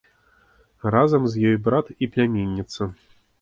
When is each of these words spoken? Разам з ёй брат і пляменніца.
Разам 0.95 1.27
з 1.33 1.43
ёй 1.51 1.59
брат 1.67 1.93
і 2.03 2.09
пляменніца. 2.17 2.91